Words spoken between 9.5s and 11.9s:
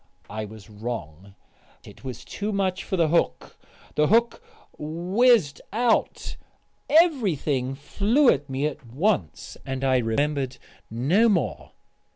and I remembered no more....